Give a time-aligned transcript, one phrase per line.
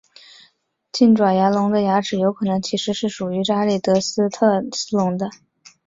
[0.91, 5.29] 近爪牙龙的牙齿有可能其实是属于理查德伊斯特斯龙的。